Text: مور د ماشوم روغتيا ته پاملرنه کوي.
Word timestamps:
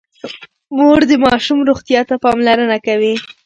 مور 0.77 0.99
د 1.09 1.11
ماشوم 1.25 1.59
روغتيا 1.69 2.01
ته 2.09 2.15
پاملرنه 2.23 2.77
کوي. 2.85 3.13